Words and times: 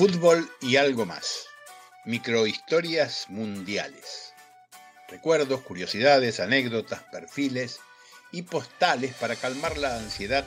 Fútbol 0.00 0.48
y 0.62 0.76
algo 0.76 1.04
más. 1.04 1.44
Microhistorias 2.06 3.26
mundiales. 3.28 4.32
Recuerdos, 5.10 5.60
curiosidades, 5.60 6.40
anécdotas, 6.40 7.02
perfiles 7.12 7.80
y 8.32 8.40
postales 8.40 9.12
para 9.12 9.36
calmar 9.36 9.76
la 9.76 9.98
ansiedad 9.98 10.46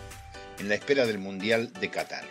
en 0.57 0.69
la 0.69 0.73
espera 0.73 1.05
del 1.05 1.19
Mundial 1.19 1.71
de 1.73 1.91
Qatar. 1.91 2.23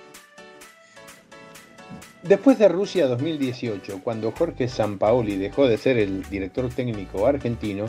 Después 2.25 2.59
de 2.59 2.67
Rusia 2.67 3.07
2018, 3.07 4.01
cuando 4.03 4.33
Jorge 4.33 4.67
Sampaoli 4.67 5.37
dejó 5.37 5.69
de 5.69 5.79
ser 5.79 5.99
el 5.99 6.29
director 6.29 6.75
técnico 6.75 7.25
argentino, 7.29 7.87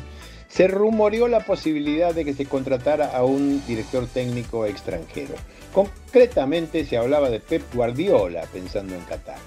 se 0.53 0.67
rumoreó 0.67 1.27
la 1.27 1.39
posibilidad 1.39 2.13
de 2.13 2.23
que 2.23 2.35
se 2.35 2.45
contratara 2.45 3.17
a 3.17 3.23
un 3.23 3.65
director 3.65 4.05
técnico 4.05 4.67
extranjero. 4.67 5.33
Concretamente 5.73 6.85
se 6.85 6.95
hablaba 6.95 7.31
de 7.31 7.39
Pep 7.39 7.63
Guardiola 7.73 8.43
pensando 8.53 8.93
en 8.93 9.01
Qatar. 9.01 9.39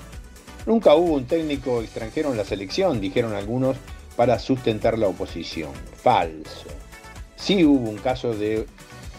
Nunca 0.67 0.97
hubo 0.97 1.15
un 1.15 1.27
técnico 1.27 1.81
extranjero 1.81 2.33
en 2.33 2.37
la 2.37 2.45
selección, 2.45 3.01
dijeron 3.01 3.35
algunos, 3.35 3.77
para 4.17 4.41
sustentar 4.41 4.99
la 4.99 5.07
oposición. 5.07 5.71
Falso. 5.95 6.67
Sí 7.37 7.65
hubo 7.65 7.89
un 7.89 7.99
caso 7.99 8.35
de 8.35 8.67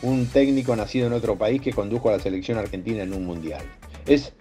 un 0.01 0.27
técnico 0.27 0.75
nacido 0.75 1.07
en 1.07 1.13
otro 1.13 1.37
país 1.37 1.61
que 1.61 1.71
condujo 1.71 2.09
a 2.09 2.17
la 2.17 2.19
selección 2.19 2.57
argentina 2.57 3.03
en 3.03 3.13
un 3.13 3.25
mundial. 3.25 3.63
Es 4.05 4.33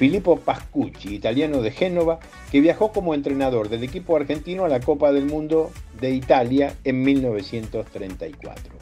Filippo 0.00 0.36
Pascucci, 0.38 1.14
italiano 1.14 1.60
de 1.60 1.72
Génova, 1.72 2.20
que 2.50 2.62
viajó 2.62 2.90
como 2.90 3.12
entrenador 3.12 3.68
del 3.68 3.84
equipo 3.84 4.16
argentino 4.16 4.64
a 4.64 4.68
la 4.70 4.80
Copa 4.80 5.12
del 5.12 5.26
Mundo 5.26 5.70
de 6.00 6.12
Italia 6.12 6.72
en 6.84 7.02
1934. 7.02 8.72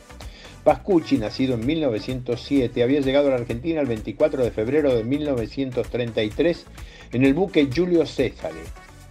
Pascucci, 0.62 1.18
nacido 1.18 1.54
en 1.54 1.66
1907, 1.66 2.84
había 2.84 3.00
llegado 3.00 3.26
a 3.26 3.30
la 3.30 3.38
Argentina 3.38 3.80
el 3.80 3.88
24 3.88 4.44
de 4.44 4.52
febrero 4.52 4.94
de 4.94 5.02
1933 5.02 6.66
en 7.10 7.24
el 7.24 7.34
buque 7.34 7.68
Julio 7.74 8.06
Césare. 8.06 8.62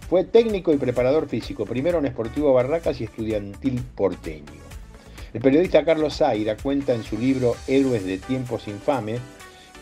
Fue 0.08 0.24
técnico 0.24 0.72
y 0.72 0.78
preparador 0.78 1.28
físico, 1.28 1.66
primero 1.66 1.98
en 1.98 2.06
Sportivo 2.06 2.54
Barracas 2.54 3.02
y 3.02 3.04
estudiantil 3.04 3.82
porteño. 3.94 4.62
El 5.34 5.42
periodista 5.42 5.84
Carlos 5.84 6.16
Zaira 6.16 6.56
cuenta 6.56 6.94
en 6.94 7.04
su 7.04 7.18
libro 7.18 7.54
Héroes 7.66 8.06
de 8.06 8.16
tiempos 8.16 8.66
infames 8.66 9.20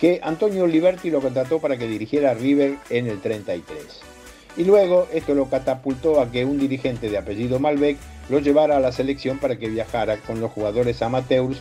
que 0.00 0.20
Antonio 0.22 0.66
Liberti 0.66 1.10
lo 1.10 1.20
contrató 1.20 1.58
para 1.58 1.76
que 1.76 1.88
dirigiera 1.88 2.34
River 2.34 2.76
en 2.90 3.06
el 3.06 3.20
33. 3.20 3.84
Y 4.56 4.64
luego 4.64 5.06
esto 5.12 5.34
lo 5.34 5.48
catapultó 5.48 6.20
a 6.20 6.30
que 6.30 6.44
un 6.44 6.58
dirigente 6.58 7.10
de 7.10 7.18
apellido 7.18 7.58
Malbec 7.58 7.98
lo 8.28 8.40
llevara 8.40 8.76
a 8.76 8.80
la 8.80 8.92
selección 8.92 9.38
para 9.38 9.56
que 9.56 9.68
viajara 9.68 10.18
con 10.18 10.40
los 10.40 10.50
jugadores 10.50 11.02
amateurs 11.02 11.60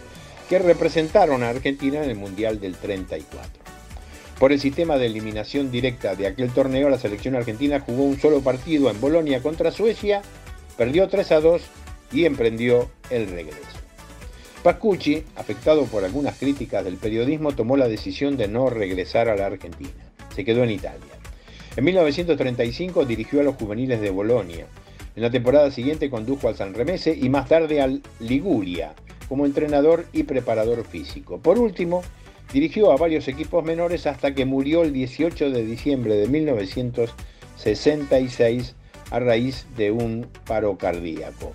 que 0.50 0.59
representaron 0.59 1.44
a 1.44 1.50
Argentina 1.50 2.03
en 2.03 2.09
el 2.09 2.16
Mundial 2.16 2.59
del 2.59 2.75
34. 2.75 3.64
Por 4.39 4.52
el 4.52 4.59
sistema 4.59 4.97
de 4.97 5.05
eliminación 5.05 5.72
directa 5.72 6.16
de 6.16 6.27
aquel 6.27 6.52
torneo, 6.52 6.89
la 6.89 6.99
selección 6.99 7.36
argentina 7.36 7.80
jugó 7.80 8.03
un 8.03 8.20
solo 8.20 8.42
partido 8.42 8.89
en 8.89 8.99
Bolonia 8.99 9.42
contra 9.42 9.72
Suecia, 9.72 10.22
perdió 10.77 11.08
3 11.08 11.31
a 11.31 11.39
2 11.39 11.61
y 12.11 12.25
emprendió 12.25 12.89
el 13.09 13.30
regreso. 13.30 13.84
Pascucci, 14.66 15.23
afectado 15.35 15.85
por 15.85 16.03
algunas 16.03 16.39
críticas 16.39 16.83
del 16.83 16.97
periodismo, 16.97 17.52
tomó 17.52 17.77
la 17.77 17.88
decisión 17.88 18.35
de 18.35 18.47
no 18.47 18.67
regresar 18.67 19.30
a 19.30 19.35
la 19.35 19.45
Argentina. 19.45 19.91
Se 20.35 20.44
quedó 20.44 20.63
en 20.63 20.71
Italia. 20.71 21.13
En 21.75 21.83
1935 21.83 23.05
dirigió 23.05 23.41
a 23.41 23.43
los 23.43 23.58
juveniles 23.58 24.02
de 24.02 24.09
Bolonia. 24.09 24.66
En 25.16 25.21
la 25.21 25.30
temporada 25.30 25.69
siguiente 25.69 26.09
condujo 26.09 26.47
al 26.47 26.55
San 26.55 26.73
Remese 26.73 27.16
y 27.16 27.30
más 27.30 27.47
tarde 27.47 27.80
al 27.80 28.02
Liguria 28.19 28.95
como 29.30 29.45
entrenador 29.45 30.08
y 30.13 30.23
preparador 30.23 30.83
físico. 30.83 31.38
Por 31.38 31.59
último, 31.59 32.02
dirigió 32.52 32.91
a 32.91 32.97
varios 32.97 33.27
equipos 33.27 33.63
menores 33.63 34.08
hasta 34.08 34.33
que 34.33 34.45
murió 34.45 34.81
el 34.81 34.93
18 34.93 35.52
de 35.52 35.63
diciembre 35.63 36.16
de 36.16 36.27
1966 36.27 38.73
a 39.11 39.20
raíz 39.20 39.67
de 39.77 39.92
un 39.92 40.25
paro 40.48 40.75
cardíaco. 40.75 41.54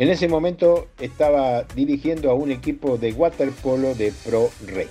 En 0.00 0.08
ese 0.08 0.28
momento 0.28 0.88
estaba 0.98 1.64
dirigiendo 1.74 2.30
a 2.30 2.34
un 2.34 2.50
equipo 2.50 2.96
de 2.96 3.12
waterpolo 3.12 3.94
de 3.94 4.14
Pro 4.24 4.50
Reco. 4.66 4.88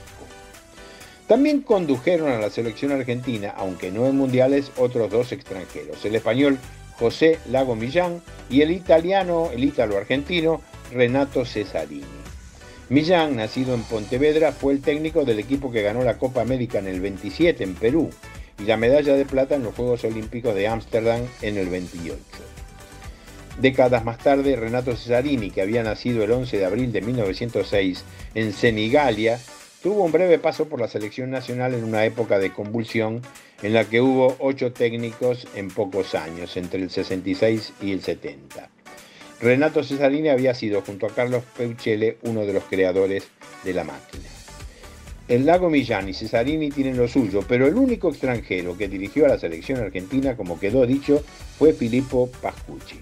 También 1.28 1.62
condujeron 1.62 2.31
a 2.31 2.38
la 2.38 2.52
selección 2.52 2.92
argentina, 2.92 3.52
aunque 3.58 3.90
no 3.90 4.06
en 4.06 4.16
mundiales, 4.16 4.72
otros 4.78 5.09
dos 5.09 5.31
extranjeros, 5.31 6.06
el 6.06 6.14
español 6.14 6.59
José 7.00 7.40
Lago 7.50 7.75
Millán 7.75 8.22
y 8.52 8.62
el 8.62 8.70
italiano, 8.70 9.50
el 9.52 9.64
ítalo-argentino 9.64 10.62
Renato 10.94 11.44
Cesarini. 11.44 12.03
Millán, 12.90 13.36
nacido 13.36 13.74
en 13.74 13.81
Pontevedra, 13.81 14.52
fue 14.52 14.74
el 14.74 14.81
técnico 14.81 15.26
del 15.26 15.40
equipo 15.40 15.72
que 15.72 15.81
ganó 15.81 16.03
la 16.03 16.20
Copa 16.20 16.41
América 16.41 16.78
en 16.78 16.86
el 16.86 17.02
27 17.02 17.64
en 17.64 17.74
Perú 17.74 18.12
y 18.59 18.66
la 18.66 18.78
medalla 18.78 19.16
de 19.16 19.26
plata 19.26 19.56
en 19.56 19.64
los 19.64 19.74
Juegos 19.74 20.03
Olímpicos 20.03 20.53
de 20.53 20.68
Ámsterdam 20.68 21.22
en 21.41 21.58
el 21.58 21.68
28. 21.68 22.39
Décadas 23.62 24.06
más 24.06 24.20
tarde, 24.20 24.56
Renato 24.56 24.96
Cesarini, 24.96 25.52
que 25.52 25.62
había 25.62 25.84
nacido 25.84 26.24
el 26.24 26.31
11 26.31 26.58
de 26.58 26.66
abril 26.66 26.94
de 26.94 27.02
1906 27.02 28.06
en 28.34 28.53
Senigalia, 28.53 29.38
tuvo 29.84 30.06
un 30.06 30.14
breve 30.14 30.40
paso 30.40 30.70
por 30.70 30.80
la 30.80 30.88
selección 30.88 31.30
nacional 31.30 31.74
en 31.74 31.84
una 31.84 32.06
época 32.06 32.40
de 32.40 32.53
convulsión 32.53 33.22
en 33.62 33.74
la 33.74 33.84
que 33.84 34.00
hubo 34.00 34.38
ocho 34.40 34.72
técnicos 34.72 35.46
en 35.56 35.68
pocos 35.68 36.16
años, 36.16 36.56
entre 36.56 36.81
el 36.81 36.90
66 36.90 37.74
y 37.81 37.92
el 37.92 38.02
70. 38.02 38.70
Renato 39.42 39.84
Cesarini 39.84 40.30
había 40.30 40.53
sido, 40.53 40.81
junto 40.81 41.08
a 41.08 41.09
Carlos 41.09 41.44
Peuchele, 41.58 42.18
uno 42.24 42.46
de 42.46 42.53
los 42.53 42.64
creadores 42.64 43.28
de 43.66 43.74
la 43.74 43.84
máquina. 43.84 44.24
El 45.28 45.46
Lago 45.46 45.70
Millán 45.70 46.08
y 46.08 46.14
Cesarini 46.14 46.70
tienen 46.70 46.96
lo 46.96 47.09
suyo, 47.09 47.41
pero 47.46 47.68
el 47.68 47.76
único 47.76 48.08
extranjero 48.08 48.78
que 48.78 48.88
dirigió 48.88 49.26
a 49.26 49.30
la 49.30 49.38
selección 49.38 49.81
argentina, 49.81 50.38
como 50.38 50.58
quedó 50.58 50.86
dicho, 50.86 51.22
fue 51.58 51.74
Filippo 51.74 52.30
Pascucci. 52.41 53.00